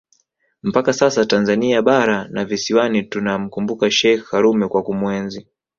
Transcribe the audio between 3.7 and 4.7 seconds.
Sheikh Karume